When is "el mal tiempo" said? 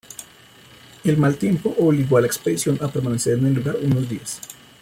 1.03-1.75